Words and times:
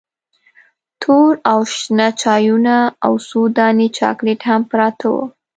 تور 1.01 1.33
او 1.51 1.59
شنه 1.75 2.07
چایونه 2.21 2.77
او 3.05 3.13
څو 3.27 3.39
دانې 3.57 3.87
چاکلیټ 3.97 4.41
هم 4.49 4.61
پراته 4.71 5.05
وو. 5.13 5.23